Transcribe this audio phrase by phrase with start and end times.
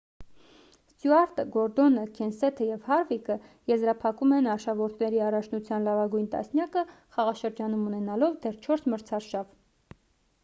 [0.91, 3.35] ստյուարտը գորդոնը քենսեթը և հարվիկը
[3.71, 6.85] եզրափակում են արշավորդների առաջնության լավագույն տասնյակը
[7.17, 9.53] խաղաշրջանում ունենալով դեռ չորս մրցարշավ